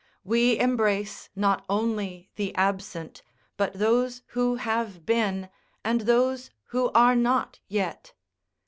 We 0.23 0.57
embrace 0.57 1.29
not 1.35 1.63
only 1.69 2.31
the 2.35 2.55
absent, 2.55 3.21
but 3.55 3.73
those 3.73 4.23
who 4.29 4.55
have 4.55 5.05
been, 5.05 5.47
and 5.85 6.01
those 6.01 6.49
who 6.69 6.89
are 6.93 7.15
not 7.15 7.59
yet. 7.67 8.11